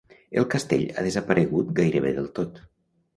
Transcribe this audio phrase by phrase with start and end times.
[0.41, 2.59] El castell ha desaparegut gairebé del tot.